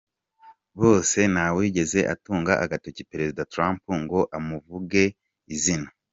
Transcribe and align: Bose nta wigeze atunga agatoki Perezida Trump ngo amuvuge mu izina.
Bose 0.81 1.17
nta 1.33 1.45
wigeze 1.55 1.99
atunga 2.13 2.53
agatoki 2.63 3.01
Perezida 3.11 3.47
Trump 3.53 3.81
ngo 4.01 4.19
amuvuge 4.37 5.03
mu 5.11 5.15
izina. 5.55 5.89